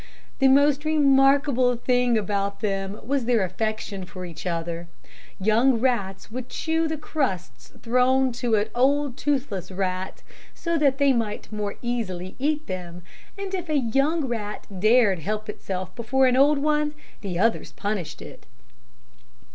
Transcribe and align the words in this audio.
The 0.39 0.47
most 0.47 0.83
remarkable 0.83 1.75
thing 1.75 2.17
about 2.17 2.61
them 2.61 2.99
was 3.05 3.25
their 3.25 3.43
affection 3.43 4.03
for 4.03 4.25
each 4.25 4.47
other. 4.47 4.87
Young 5.39 5.79
rats 5.79 6.31
would 6.31 6.49
chew 6.49 6.87
the 6.87 6.97
crusts 6.97 7.71
thrown 7.83 8.31
to 8.31 8.65
old 8.73 9.15
toothless 9.15 9.69
rats, 9.69 10.23
so 10.55 10.75
that 10.79 10.97
they 10.97 11.13
might 11.13 11.51
more 11.51 11.75
easily 11.83 12.35
eat 12.39 12.65
them, 12.65 13.03
and 13.37 13.53
if 13.53 13.69
a 13.69 13.77
young 13.77 14.25
rat 14.25 14.65
dared 14.79 15.19
help 15.19 15.47
itself 15.47 15.93
before 15.95 16.25
an 16.25 16.35
old 16.35 16.57
one, 16.57 16.95
the 17.21 17.37
others 17.37 17.71
punished 17.71 18.23
it." 18.23 18.47